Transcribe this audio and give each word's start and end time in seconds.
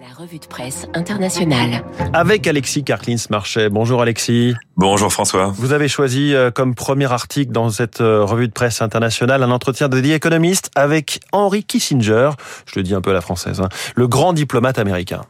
La 0.00 0.14
revue 0.16 0.38
de 0.38 0.46
presse 0.46 0.86
internationale. 0.94 1.84
Avec 2.12 2.46
Alexis 2.46 2.84
Carclins 2.84 3.16
Marchais. 3.30 3.68
Bonjour 3.68 4.00
Alexis. 4.00 4.54
Bonjour 4.76 5.12
François. 5.12 5.46
Vous 5.56 5.72
avez 5.72 5.88
choisi 5.88 6.36
euh, 6.36 6.52
comme 6.52 6.76
premier 6.76 7.12
article 7.12 7.50
dans 7.50 7.68
cette 7.70 8.00
euh, 8.00 8.24
revue 8.24 8.46
de 8.46 8.52
presse 8.52 8.80
internationale 8.80 9.42
un 9.42 9.50
entretien 9.50 9.88
de 9.88 10.00
The 10.00 10.10
Economist 10.10 10.70
avec 10.76 11.18
Henry 11.32 11.64
Kissinger, 11.64 12.30
je 12.66 12.78
le 12.78 12.84
dis 12.84 12.94
un 12.94 13.00
peu 13.00 13.10
à 13.10 13.14
la 13.14 13.20
française, 13.20 13.60
hein, 13.60 13.68
le 13.96 14.06
grand 14.06 14.32
diplomate 14.32 14.78
américain. 14.78 15.22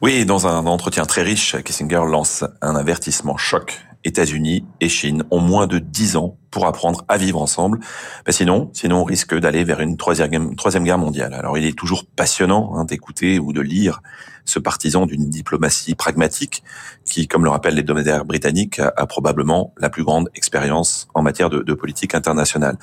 Oui, 0.00 0.24
dans 0.24 0.46
un 0.46 0.64
entretien 0.64 1.04
très 1.04 1.22
riche, 1.22 1.56
Kissinger 1.62 2.04
lance 2.08 2.44
un 2.62 2.74
avertissement 2.74 3.36
choc. 3.36 3.78
États-Unis 4.04 4.64
et 4.80 4.88
Chine 4.88 5.24
ont 5.30 5.40
moins 5.40 5.66
de 5.66 5.78
10 5.78 6.16
ans 6.16 6.38
pour 6.52 6.66
apprendre 6.66 7.04
à 7.08 7.16
vivre 7.16 7.42
ensemble. 7.42 7.80
Ben 8.24 8.30
sinon, 8.30 8.70
sinon 8.72 9.00
on 9.00 9.04
risque 9.04 9.34
d'aller 9.34 9.64
vers 9.64 9.80
une 9.80 9.96
troisième, 9.96 10.54
troisième 10.54 10.84
guerre 10.84 10.98
mondiale. 10.98 11.34
Alors 11.34 11.58
il 11.58 11.64
est 11.64 11.76
toujours 11.76 12.04
passionnant 12.04 12.76
hein, 12.76 12.84
d'écouter 12.84 13.40
ou 13.40 13.52
de 13.52 13.60
lire 13.60 14.00
ce 14.44 14.58
partisan 14.58 15.06
d'une 15.06 15.28
diplomatie 15.28 15.94
pragmatique 15.94 16.62
qui, 17.04 17.28
comme 17.28 17.44
le 17.44 17.50
rappellent 17.50 17.74
les 17.74 17.80
hebdomadaires 17.80 18.24
britanniques, 18.24 18.80
a, 18.80 19.06
probablement 19.06 19.72
la 19.78 19.88
plus 19.88 20.04
grande 20.04 20.30
expérience 20.34 21.08
en 21.14 21.22
matière 21.22 21.50
de, 21.50 21.62
de, 21.62 21.74
politique 21.74 22.14
internationale. 22.14 22.76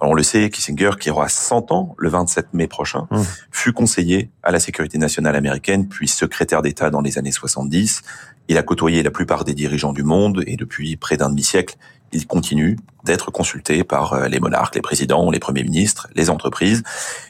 Alors 0.00 0.12
on 0.12 0.14
le 0.14 0.22
sait, 0.22 0.50
Kissinger, 0.50 0.92
qui 0.98 1.10
aura 1.10 1.28
100 1.28 1.72
ans 1.72 1.94
le 1.98 2.08
27 2.08 2.48
mai 2.52 2.66
prochain, 2.66 3.06
mmh. 3.10 3.22
fut 3.50 3.72
conseiller 3.72 4.30
à 4.42 4.50
la 4.50 4.60
sécurité 4.60 4.98
nationale 4.98 5.36
américaine, 5.36 5.88
puis 5.88 6.08
secrétaire 6.08 6.62
d'État 6.62 6.90
dans 6.90 7.00
les 7.00 7.18
années 7.18 7.32
70. 7.32 8.02
Il 8.48 8.58
a 8.58 8.62
côtoyé 8.62 9.02
la 9.02 9.10
plupart 9.10 9.44
des 9.44 9.54
dirigeants 9.54 9.92
du 9.92 10.02
monde 10.02 10.42
et 10.46 10.56
depuis 10.56 10.96
près 10.96 11.16
d'un 11.16 11.30
demi-siècle, 11.30 11.76
il 12.14 12.26
continue 12.26 12.78
d'être 13.04 13.30
consulté 13.30 13.84
par 13.84 14.14
euh, 14.14 14.28
les 14.28 14.40
monarques, 14.40 14.74
les 14.74 14.80
présidents, 14.80 15.30
les 15.30 15.38
premiers 15.38 15.62
ministres, 15.62 16.08
les 16.14 16.30
entreprises. 16.30 16.82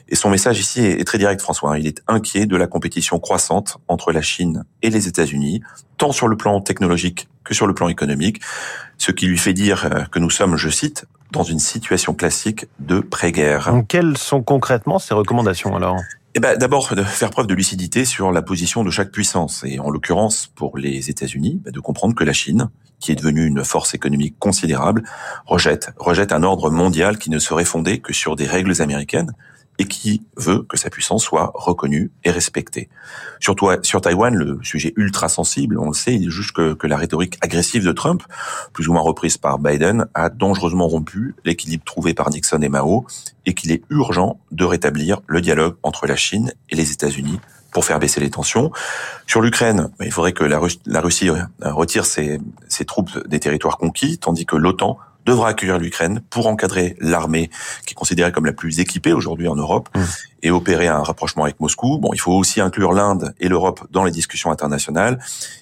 Et 0.07 0.15
son 0.15 0.29
message 0.29 0.59
ici 0.59 0.81
est 0.81 1.05
très 1.05 1.17
direct, 1.17 1.41
François. 1.41 1.77
Il 1.77 1.87
est 1.87 2.01
inquiet 2.07 2.45
de 2.45 2.55
la 2.55 2.67
compétition 2.67 3.19
croissante 3.19 3.77
entre 3.87 4.11
la 4.11 4.21
Chine 4.21 4.63
et 4.81 4.89
les 4.89 5.07
États-Unis, 5.07 5.61
tant 5.97 6.11
sur 6.11 6.27
le 6.27 6.37
plan 6.37 6.61
technologique 6.61 7.27
que 7.43 7.53
sur 7.53 7.67
le 7.67 7.73
plan 7.73 7.89
économique, 7.89 8.41
ce 8.97 9.11
qui 9.11 9.27
lui 9.27 9.37
fait 9.37 9.53
dire 9.53 9.85
euh, 9.85 10.03
que 10.11 10.19
nous 10.19 10.29
sommes, 10.29 10.57
je 10.57 10.69
cite, 10.69 11.05
dans 11.31 11.43
une 11.43 11.59
situation 11.59 12.13
classique 12.13 12.67
de 12.79 12.99
pré-guerre. 12.99 13.73
Quelles 13.87 14.17
sont 14.17 14.41
concrètement 14.41 14.99
ces 14.99 15.13
recommandations 15.13 15.75
alors? 15.75 15.97
Eh 16.37 16.41
ben, 16.41 16.57
d'abord, 16.57 16.89
faire 16.89 17.29
preuve 17.29 17.47
de 17.47 17.53
lucidité 17.53 18.03
sur 18.03 18.29
la 18.29 18.41
position 18.41 18.83
de 18.83 18.89
chaque 18.89 19.09
puissance. 19.09 19.63
Et 19.65 19.79
en 19.79 19.89
l'occurrence, 19.89 20.51
pour 20.53 20.77
les 20.77 21.09
États-Unis, 21.09 21.61
ben, 21.63 21.71
de 21.71 21.79
comprendre 21.79 22.13
que 22.13 22.25
la 22.25 22.33
Chine, 22.33 22.69
qui 22.99 23.13
est 23.13 23.15
devenue 23.15 23.45
une 23.45 23.63
force 23.63 23.93
économique 23.93 24.35
considérable, 24.37 25.03
rejette, 25.45 25.91
rejette 25.95 26.33
un 26.33 26.43
ordre 26.43 26.69
mondial 26.69 27.17
qui 27.17 27.29
ne 27.29 27.39
serait 27.39 27.63
fondé 27.63 27.99
que 27.99 28.11
sur 28.11 28.35
des 28.35 28.47
règles 28.47 28.81
américaines, 28.81 29.31
et 29.79 29.85
qui 29.85 30.23
veut 30.37 30.63
que 30.63 30.77
sa 30.77 30.89
puissance 30.89 31.23
soit 31.23 31.51
reconnue 31.53 32.11
et 32.23 32.31
respectée. 32.31 32.89
Surtout 33.39 33.69
sur 33.83 34.01
Taïwan, 34.01 34.33
le 34.33 34.59
sujet 34.63 34.93
ultra 34.95 35.29
sensible, 35.29 35.77
on 35.79 35.87
le 35.87 35.93
sait, 35.93 36.15
il 36.15 36.29
juge 36.29 36.53
que, 36.53 36.73
que 36.73 36.87
la 36.87 36.97
rhétorique 36.97 37.37
agressive 37.41 37.85
de 37.85 37.91
Trump, 37.91 38.23
plus 38.73 38.87
ou 38.87 38.93
moins 38.93 39.01
reprise 39.01 39.37
par 39.37 39.59
Biden, 39.59 40.07
a 40.13 40.29
dangereusement 40.29 40.87
rompu 40.87 41.35
l'équilibre 41.43 41.83
trouvé 41.83 42.13
par 42.13 42.29
Nixon 42.29 42.61
et 42.61 42.69
Mao, 42.69 43.05
et 43.45 43.53
qu'il 43.53 43.71
est 43.71 43.83
urgent 43.89 44.39
de 44.51 44.65
rétablir 44.65 45.21
le 45.27 45.41
dialogue 45.41 45.75
entre 45.83 46.07
la 46.07 46.15
Chine 46.15 46.53
et 46.69 46.75
les 46.75 46.91
États-Unis 46.91 47.39
pour 47.71 47.83
faire 47.83 47.99
baisser 47.99 48.21
les 48.21 48.29
tensions. 48.29 48.71
Sur 49.27 49.41
l'Ukraine, 49.41 49.89
il 49.99 50.11
faudrait 50.11 50.31
que 50.31 50.45
la, 50.45 51.01
Russie 51.01 51.29
retire 51.61 52.05
ses, 52.05 52.39
ses 52.69 52.85
troupes 52.85 53.27
des 53.27 53.41
territoires 53.41 53.77
conquis, 53.77 54.17
tandis 54.17 54.45
que 54.45 54.55
l'OTAN 54.55 54.97
devra 55.25 55.49
accueillir 55.49 55.77
l'Ukraine 55.77 56.21
pour 56.29 56.47
encadrer 56.47 56.95
l'armée 56.99 57.49
qui 57.85 57.93
est 57.93 57.95
considérée 57.95 58.31
comme 58.31 58.45
la 58.45 58.53
plus 58.53 58.79
équipée 58.79 59.13
aujourd'hui 59.13 59.47
en 59.47 59.55
Europe 59.55 59.89
mmh. 59.95 60.01
et 60.43 60.51
opérer 60.51 60.87
un 60.87 61.03
rapprochement 61.03 61.43
avec 61.43 61.59
Moscou. 61.59 61.97
Bon, 61.97 62.11
il 62.13 62.19
faut 62.19 62.33
aussi 62.33 62.61
inclure 62.61 62.93
l'Inde 62.93 63.33
et 63.39 63.47
l'Europe 63.47 63.87
dans 63.91 64.03
les 64.03 64.11
discussions 64.11 64.51
internationales. 64.51 65.19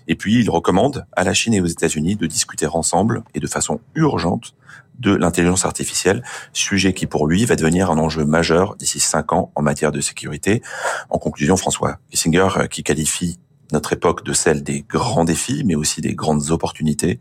Et 0.07 0.15
puis, 0.15 0.39
il 0.39 0.49
recommande 0.49 1.05
à 1.13 1.23
la 1.23 1.33
Chine 1.33 1.53
et 1.53 1.61
aux 1.61 1.65
États-Unis 1.65 2.15
de 2.15 2.25
discuter 2.25 2.67
ensemble 2.67 3.23
et 3.33 3.39
de 3.39 3.47
façon 3.47 3.79
urgente 3.95 4.53
de 4.99 5.13
l'intelligence 5.15 5.65
artificielle, 5.65 6.23
sujet 6.53 6.93
qui 6.93 7.07
pour 7.07 7.27
lui 7.27 7.45
va 7.45 7.55
devenir 7.55 7.89
un 7.89 7.97
enjeu 7.97 8.25
majeur 8.25 8.75
d'ici 8.75 8.99
cinq 8.99 9.33
ans 9.33 9.51
en 9.55 9.61
matière 9.61 9.91
de 9.91 10.01
sécurité. 10.01 10.61
En 11.09 11.17
conclusion, 11.17 11.57
François 11.57 11.97
Kissinger, 12.11 12.47
euh, 12.57 12.67
qui 12.67 12.83
qualifie 12.83 13.39
notre 13.73 13.91
époque 13.93 14.23
de 14.23 14.31
celle 14.31 14.63
des 14.63 14.85
grands 14.87 15.25
défis, 15.25 15.63
mais 15.65 15.75
aussi 15.75 15.99
des 15.99 16.15
grandes 16.15 16.51
opportunités. 16.51 17.19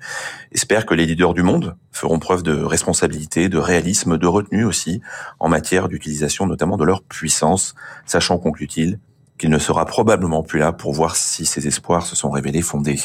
Espère 0.53 0.87
que 0.87 0.95
les 0.95 1.07
leaders 1.07 1.35
du 1.35 1.43
monde 1.43 1.77
feront 1.91 2.19
preuve 2.19 2.43
de 2.43 2.55
responsabilité, 2.63 3.49
de 3.49 3.59
réalisme, 3.59 4.19
de 4.19 4.27
retenue 4.27 4.65
aussi, 4.65 5.01
en 5.41 5.49
matière 5.49 5.89
d'utilisation 5.89 6.47
notamment 6.47 6.77
de 6.77 6.85
leur 6.85 7.03
puissance, 7.03 7.75
sachant, 8.07 8.39
conclut-il, 8.39 9.01
qu'il 9.39 9.51
ne 9.51 9.59
sera 9.59 9.87
probablement 9.87 10.43
plus 10.43 10.61
là 10.61 10.73
pour 10.73 10.93
voir 10.93 11.17
si 11.17 11.47
ces 11.47 11.67
espoirs 11.67 12.07
se 12.07 12.15
sont 12.15 12.31
révélés 12.31 12.63
fondés 12.63 13.01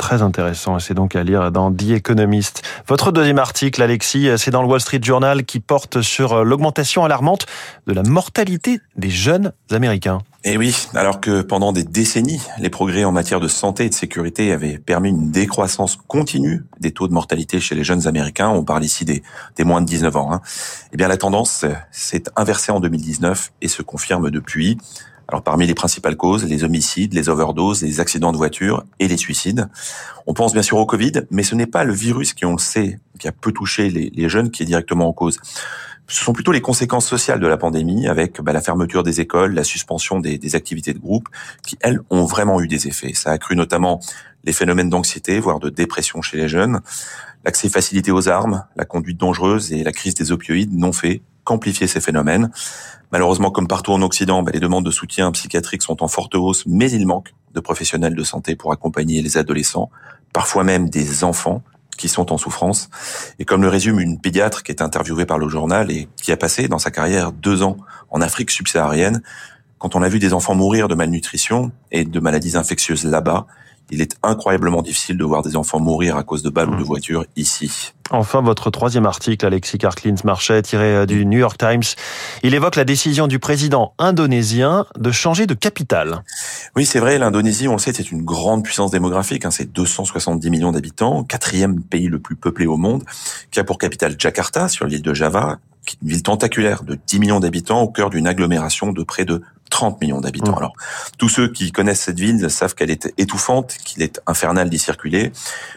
très 0.00 0.22
intéressant 0.22 0.78
et 0.78 0.80
c'est 0.80 0.94
donc 0.94 1.14
à 1.14 1.22
lire 1.22 1.52
dans 1.52 1.70
The 1.70 1.90
Economist. 1.90 2.62
Votre 2.88 3.12
deuxième 3.12 3.38
article, 3.38 3.82
Alexis, 3.82 4.30
c'est 4.38 4.50
dans 4.50 4.62
le 4.62 4.68
Wall 4.68 4.80
Street 4.80 5.00
Journal 5.02 5.44
qui 5.44 5.60
porte 5.60 6.00
sur 6.00 6.42
l'augmentation 6.42 7.04
alarmante 7.04 7.44
de 7.86 7.92
la 7.92 8.02
mortalité 8.02 8.80
des 8.96 9.10
jeunes 9.10 9.52
Américains. 9.70 10.18
Et 10.42 10.54
eh 10.54 10.56
oui, 10.56 10.74
alors 10.94 11.20
que 11.20 11.42
pendant 11.42 11.70
des 11.70 11.84
décennies, 11.84 12.40
les 12.58 12.70
progrès 12.70 13.04
en 13.04 13.12
matière 13.12 13.40
de 13.40 13.48
santé 13.48 13.84
et 13.84 13.88
de 13.90 13.94
sécurité 13.94 14.52
avaient 14.52 14.78
permis 14.78 15.10
une 15.10 15.30
décroissance 15.30 15.98
continue 16.08 16.64
des 16.80 16.92
taux 16.92 17.06
de 17.06 17.12
mortalité 17.12 17.60
chez 17.60 17.74
les 17.74 17.84
jeunes 17.84 18.06
Américains, 18.06 18.48
on 18.48 18.64
parle 18.64 18.82
ici 18.82 19.04
des, 19.04 19.22
des 19.56 19.64
moins 19.64 19.82
de 19.82 19.86
19 19.86 20.16
ans, 20.16 20.32
hein, 20.32 20.40
eh 20.94 20.96
bien 20.96 21.08
la 21.08 21.18
tendance 21.18 21.66
s'est 21.90 22.24
inversée 22.36 22.72
en 22.72 22.80
2019 22.80 23.52
et 23.60 23.68
se 23.68 23.82
confirme 23.82 24.30
depuis. 24.30 24.78
Alors 25.30 25.44
parmi 25.44 25.64
les 25.64 25.74
principales 25.74 26.16
causes, 26.16 26.44
les 26.44 26.64
homicides, 26.64 27.14
les 27.14 27.28
overdoses, 27.28 27.82
les 27.82 28.00
accidents 28.00 28.32
de 28.32 28.36
voiture 28.36 28.82
et 28.98 29.06
les 29.06 29.16
suicides. 29.16 29.68
On 30.26 30.34
pense 30.34 30.52
bien 30.52 30.62
sûr 30.62 30.76
au 30.78 30.86
Covid, 30.86 31.12
mais 31.30 31.44
ce 31.44 31.54
n'est 31.54 31.68
pas 31.68 31.84
le 31.84 31.92
virus 31.92 32.34
qui, 32.34 32.44
on 32.44 32.52
le 32.52 32.58
sait, 32.58 32.98
qui 33.20 33.28
a 33.28 33.32
peu 33.32 33.52
touché 33.52 33.90
les, 33.90 34.28
jeunes 34.28 34.50
qui 34.50 34.64
est 34.64 34.66
directement 34.66 35.06
en 35.06 35.12
cause. 35.12 35.38
Ce 36.08 36.24
sont 36.24 36.32
plutôt 36.32 36.50
les 36.50 36.60
conséquences 36.60 37.06
sociales 37.06 37.38
de 37.38 37.46
la 37.46 37.56
pandémie, 37.56 38.08
avec 38.08 38.40
bah, 38.40 38.52
la 38.52 38.60
fermeture 38.60 39.04
des 39.04 39.20
écoles, 39.20 39.54
la 39.54 39.62
suspension 39.62 40.18
des, 40.18 40.36
des, 40.36 40.56
activités 40.56 40.92
de 40.92 40.98
groupe, 40.98 41.28
qui 41.64 41.78
elles 41.80 42.00
ont 42.10 42.24
vraiment 42.24 42.60
eu 42.60 42.66
des 42.66 42.88
effets. 42.88 43.14
Ça 43.14 43.30
a 43.30 43.34
accru 43.34 43.54
notamment 43.54 44.00
les 44.42 44.52
phénomènes 44.52 44.90
d'anxiété, 44.90 45.38
voire 45.38 45.60
de 45.60 45.70
dépression 45.70 46.22
chez 46.22 46.38
les 46.38 46.48
jeunes. 46.48 46.80
L'accès 47.44 47.68
facilité 47.68 48.10
aux 48.10 48.28
armes, 48.28 48.64
la 48.74 48.84
conduite 48.84 49.18
dangereuse 49.18 49.72
et 49.72 49.84
la 49.84 49.92
crise 49.92 50.14
des 50.14 50.32
opioïdes 50.32 50.76
n'ont 50.76 50.92
fait 50.92 51.22
qu'amplifier 51.50 51.88
ces 51.88 52.00
phénomènes. 52.00 52.50
Malheureusement, 53.10 53.50
comme 53.50 53.66
partout 53.66 53.92
en 53.92 54.02
Occident, 54.02 54.44
bah, 54.44 54.52
les 54.54 54.60
demandes 54.60 54.86
de 54.86 54.92
soutien 54.92 55.32
psychiatrique 55.32 55.82
sont 55.82 56.00
en 56.00 56.06
forte 56.06 56.36
hausse, 56.36 56.62
mais 56.66 56.88
il 56.92 57.08
manque 57.08 57.34
de 57.54 57.58
professionnels 57.58 58.14
de 58.14 58.22
santé 58.22 58.54
pour 58.54 58.70
accompagner 58.70 59.20
les 59.20 59.36
adolescents, 59.36 59.90
parfois 60.32 60.62
même 60.62 60.88
des 60.88 61.24
enfants 61.24 61.64
qui 61.98 62.08
sont 62.08 62.32
en 62.32 62.38
souffrance. 62.38 62.88
Et 63.40 63.44
comme 63.44 63.62
le 63.62 63.68
résume 63.68 63.98
une 63.98 64.20
pédiatre 64.20 64.62
qui 64.62 64.70
est 64.70 64.80
interviewée 64.80 65.26
par 65.26 65.38
le 65.38 65.48
journal 65.48 65.90
et 65.90 66.08
qui 66.22 66.30
a 66.30 66.36
passé 66.36 66.68
dans 66.68 66.78
sa 66.78 66.92
carrière 66.92 67.32
deux 67.32 67.64
ans 67.64 67.76
en 68.10 68.20
Afrique 68.20 68.52
subsaharienne, 68.52 69.20
quand 69.78 69.96
on 69.96 70.02
a 70.02 70.08
vu 70.08 70.20
des 70.20 70.32
enfants 70.32 70.54
mourir 70.54 70.86
de 70.86 70.94
malnutrition 70.94 71.72
et 71.90 72.04
de 72.04 72.20
maladies 72.20 72.56
infectieuses 72.56 73.04
là-bas, 73.04 73.46
il 73.90 74.00
est 74.00 74.16
incroyablement 74.22 74.82
difficile 74.82 75.16
de 75.16 75.24
voir 75.24 75.42
des 75.42 75.56
enfants 75.56 75.80
mourir 75.80 76.16
à 76.16 76.22
cause 76.22 76.42
de 76.42 76.50
balles 76.50 76.70
ou 76.70 76.76
de 76.76 76.82
mmh. 76.82 76.84
voitures 76.84 77.24
ici. 77.36 77.92
Enfin, 78.12 78.42
votre 78.42 78.70
troisième 78.70 79.06
article, 79.06 79.46
Alexis 79.46 79.78
Karklins 79.78 80.16
Marchais, 80.24 80.62
tiré 80.62 80.96
euh, 80.96 81.06
du 81.06 81.24
New 81.24 81.38
York 81.38 81.56
Times, 81.56 81.82
il 82.42 82.54
évoque 82.54 82.74
la 82.74 82.84
décision 82.84 83.28
du 83.28 83.38
président 83.38 83.94
indonésien 83.98 84.86
de 84.98 85.12
changer 85.12 85.46
de 85.46 85.54
capitale. 85.54 86.24
Oui, 86.74 86.84
c'est 86.84 86.98
vrai, 86.98 87.18
l'Indonésie, 87.18 87.68
on 87.68 87.74
le 87.74 87.78
sait, 87.78 87.92
c'est 87.92 88.10
une 88.10 88.22
grande 88.22 88.64
puissance 88.64 88.90
démographique, 88.90 89.44
hein, 89.44 89.52
c'est 89.52 89.72
270 89.72 90.50
millions 90.50 90.72
d'habitants, 90.72 91.22
quatrième 91.22 91.80
pays 91.82 92.08
le 92.08 92.18
plus 92.18 92.34
peuplé 92.34 92.66
au 92.66 92.76
monde, 92.76 93.04
qui 93.52 93.60
a 93.60 93.64
pour 93.64 93.78
capitale 93.78 94.16
Jakarta, 94.18 94.68
sur 94.68 94.86
l'île 94.86 95.02
de 95.02 95.14
Java, 95.14 95.58
une 96.02 96.08
ville 96.08 96.22
tentaculaire 96.22 96.82
de 96.82 96.98
10 97.06 97.20
millions 97.20 97.40
d'habitants 97.40 97.80
au 97.80 97.88
cœur 97.88 98.10
d'une 98.10 98.26
agglomération 98.26 98.92
de 98.92 99.02
près 99.02 99.24
de 99.24 99.40
30 99.70 100.00
millions 100.00 100.20
d'habitants. 100.20 100.52
Mmh. 100.52 100.58
Alors, 100.58 100.72
tous 101.18 101.28
ceux 101.28 101.48
qui 101.48 101.72
connaissent 101.72 102.02
cette 102.02 102.18
ville 102.18 102.50
savent 102.50 102.74
qu'elle 102.74 102.90
est 102.90 103.12
étouffante, 103.16 103.76
qu'il 103.84 104.02
est 104.02 104.20
infernal 104.26 104.68
d'y 104.68 104.78
circuler. 104.78 105.32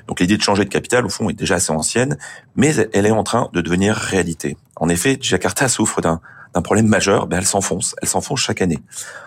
Donc, 0.07 0.19
l'idée 0.19 0.37
de 0.37 0.41
changer 0.41 0.65
de 0.65 0.69
capitale, 0.69 1.05
au 1.05 1.09
fond, 1.09 1.29
est 1.29 1.33
déjà 1.33 1.55
assez 1.55 1.71
ancienne, 1.71 2.17
mais 2.55 2.75
elle 2.93 3.05
est 3.05 3.11
en 3.11 3.23
train 3.23 3.49
de 3.53 3.61
devenir 3.61 3.95
réalité. 3.95 4.57
En 4.75 4.89
effet, 4.89 5.17
Jakarta 5.21 5.69
souffre 5.69 6.01
d'un 6.01 6.19
d'un 6.53 6.61
problème 6.61 6.87
majeur, 6.87 7.27
ben 7.27 7.37
elle 7.37 7.45
s'enfonce, 7.45 7.95
elle 8.01 8.07
s'enfonce 8.07 8.39
chaque 8.39 8.61
année. 8.61 8.79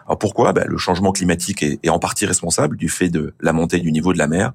Alors 0.06 0.18
pourquoi? 0.18 0.52
Ben 0.52 0.64
Le 0.66 0.78
changement 0.78 1.12
climatique 1.12 1.62
est, 1.62 1.80
est, 1.82 1.88
en 1.88 1.98
partie 1.98 2.24
responsable 2.24 2.76
du 2.76 2.88
fait 2.88 3.08
de 3.08 3.34
la 3.40 3.52
montée 3.52 3.78
du 3.78 3.90
niveau 3.92 4.12
de 4.12 4.18
la 4.18 4.28
mer, 4.28 4.52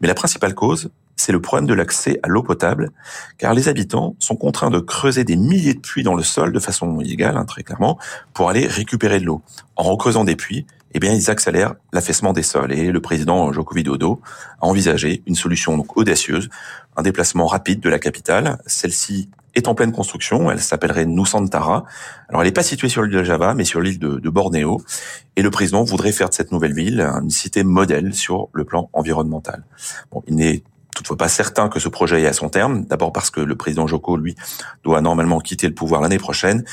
mais 0.00 0.08
la 0.08 0.14
principale 0.14 0.54
cause, 0.54 0.90
c'est 1.16 1.32
le 1.32 1.40
problème 1.40 1.66
de 1.66 1.74
l'accès 1.74 2.18
à 2.22 2.28
l'eau 2.28 2.42
potable, 2.42 2.90
car 3.38 3.54
les 3.54 3.68
habitants 3.68 4.16
sont 4.18 4.36
contraints 4.36 4.70
de 4.70 4.80
creuser 4.80 5.24
des 5.24 5.36
milliers 5.36 5.74
de 5.74 5.80
puits 5.80 6.02
dans 6.02 6.14
le 6.14 6.22
sol 6.22 6.52
de 6.52 6.58
façon 6.58 7.00
illégale, 7.00 7.36
hein, 7.36 7.44
très 7.44 7.62
clairement, 7.62 7.98
pour 8.32 8.50
aller 8.50 8.66
récupérer 8.66 9.20
de 9.20 9.24
l'eau. 9.24 9.42
En 9.76 9.84
recreusant 9.84 10.24
des 10.24 10.36
puits, 10.36 10.66
eh 10.94 11.00
bien, 11.00 11.12
ils 11.12 11.28
accélèrent 11.28 11.74
l'affaissement 11.92 12.32
des 12.32 12.44
sols. 12.44 12.72
Et 12.72 12.92
le 12.92 13.00
président 13.00 13.52
Joko 13.52 13.74
Widodo 13.74 14.20
a 14.60 14.66
envisagé 14.66 15.22
une 15.26 15.34
solution 15.34 15.76
donc 15.76 15.96
audacieuse, 15.96 16.48
un 16.96 17.02
déplacement 17.02 17.46
rapide 17.46 17.80
de 17.80 17.88
la 17.88 17.98
capitale. 17.98 18.58
Celle-ci 18.66 19.28
est 19.56 19.66
en 19.66 19.74
pleine 19.74 19.90
construction. 19.90 20.50
Elle 20.52 20.60
s'appellerait 20.60 21.06
Nusantara. 21.06 21.84
Alors, 22.28 22.42
elle 22.42 22.48
n'est 22.48 22.52
pas 22.52 22.62
située 22.62 22.88
sur 22.88 23.02
l'île 23.02 23.12
de 23.12 23.24
Java, 23.24 23.54
mais 23.54 23.64
sur 23.64 23.80
l'île 23.80 23.98
de, 23.98 24.20
de, 24.20 24.30
Bornéo. 24.30 24.82
Et 25.34 25.42
le 25.42 25.50
président 25.50 25.82
voudrait 25.82 26.12
faire 26.12 26.28
de 26.28 26.34
cette 26.34 26.52
nouvelle 26.52 26.74
ville 26.74 27.00
une 27.00 27.30
cité 27.30 27.64
modèle 27.64 28.14
sur 28.14 28.48
le 28.52 28.64
plan 28.64 28.88
environnemental. 28.92 29.64
Bon, 30.12 30.22
il 30.28 30.36
n'est 30.36 30.62
toutefois 30.94 31.16
pas 31.16 31.28
certain 31.28 31.68
que 31.68 31.80
ce 31.80 31.88
projet 31.88 32.22
est 32.22 32.26
à 32.26 32.32
son 32.32 32.48
terme. 32.48 32.84
D'abord 32.84 33.12
parce 33.12 33.30
que 33.30 33.40
le 33.40 33.56
président 33.56 33.86
Joko, 33.86 34.16
lui, 34.16 34.34
doit 34.82 35.00
normalement 35.00 35.40
quitter 35.40 35.66
le 35.66 35.74
pouvoir 35.74 36.00
l'année 36.00 36.18
prochaine. 36.18 36.64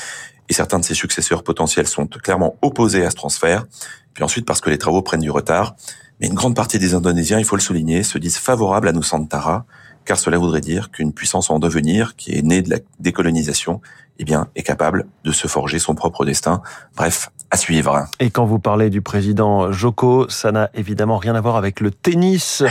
Et 0.50 0.54
certains 0.54 0.80
de 0.80 0.86
ses 0.86 0.94
successeurs 0.94 1.44
potentiels 1.44 1.88
sont 1.88 2.08
clairement 2.08 2.56
opposés 2.62 3.06
à 3.06 3.10
ce 3.10 3.16
transfert. 3.16 3.66
Puis 4.14 4.24
ensuite 4.24 4.46
parce 4.46 4.62
que 4.62 4.70
les 4.70 4.78
travaux 4.78 5.02
prennent 5.02 5.22
du 5.22 5.32
retard. 5.32 5.76
Mais 6.20 6.28
une 6.28 6.36
grande 6.36 6.56
partie 6.56 6.78
des 6.78 6.94
Indonésiens, 6.94 7.40
il 7.40 7.46
faut 7.46 7.56
le 7.56 7.62
souligner, 7.62 8.04
se 8.04 8.18
disent 8.18 8.38
favorables 8.38 8.88
à 8.88 8.94
Nusantara 8.94 9.66
car 10.06 10.18
cela 10.18 10.38
voudrait 10.38 10.62
dire 10.62 10.92
qu'une 10.92 11.14
puissance 11.14 11.50
en 11.50 11.60
devenir, 11.60 12.16
qui 12.16 12.36
est 12.36 12.42
née 12.42 12.62
de 12.62 12.70
la 12.70 12.78
décolonisation, 13.00 13.82
eh 14.20 14.24
bien, 14.24 14.48
est 14.56 14.64
capable 14.64 15.08
de 15.24 15.32
se 15.32 15.48
forger 15.48 15.80
son 15.80 15.96
propre 15.96 16.26
destin. 16.26 16.62
Bref, 16.96 17.30
à 17.52 17.58
suivre. 17.58 18.08
Et 18.20 18.32
quand 18.32 18.46
vous 18.46 18.60
parlez 18.60 18.90
du 18.90 19.02
président 19.02 19.72
Joko, 19.72 20.28
ça 20.30 20.52
n'a 20.52 20.70
évidemment 20.74 21.18
rien 21.18 21.36
à 21.36 21.42
voir 21.42 21.58
avec 21.58 21.82
le 21.82 21.92
tennis. 21.92 22.64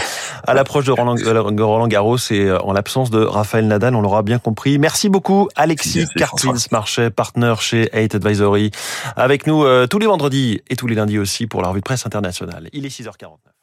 À 0.47 0.55
l'approche 0.55 0.87
de 0.87 0.93
Roland, 0.93 1.15
Roland 1.17 1.87
Garros 1.87 2.17
et 2.31 2.47
euh, 2.47 2.59
en 2.63 2.73
l'absence 2.73 3.11
de 3.11 3.23
Raphaël 3.23 3.67
Nadal, 3.67 3.95
on 3.95 4.01
l'aura 4.01 4.23
bien 4.23 4.39
compris. 4.39 4.79
Merci 4.79 5.11
beaucoup, 5.11 5.49
Alexis 5.55 6.07
Cartins, 6.17 6.55
marché 6.73 7.11
partner 7.11 7.55
chez 7.61 7.91
8 7.95 8.15
Advisory, 8.15 8.71
avec 9.17 9.47
nous 9.47 9.65
euh, 9.65 9.87
tous 9.87 9.99
les 9.99 10.07
vendredis 10.07 10.63
et 10.69 10.77
tous 10.77 10.87
les 10.87 10.95
lundis 10.95 11.19
aussi 11.19 11.47
pour 11.47 11.61
la 11.61 11.69
revue 11.69 11.81
de 11.81 11.85
presse 11.85 12.07
internationale. 12.07 12.69
Il 12.73 12.87
est 12.87 12.89
6h49. 12.89 13.60